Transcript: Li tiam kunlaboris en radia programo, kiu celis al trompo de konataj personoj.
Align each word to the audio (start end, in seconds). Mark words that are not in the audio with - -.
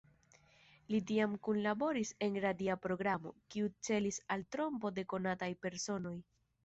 Li 0.93 1.01
tiam 1.09 1.35
kunlaboris 1.47 2.13
en 2.27 2.39
radia 2.45 2.77
programo, 2.87 3.35
kiu 3.57 3.69
celis 3.89 4.19
al 4.37 4.47
trompo 4.57 4.93
de 4.97 5.05
konataj 5.15 5.51
personoj. 5.67 6.17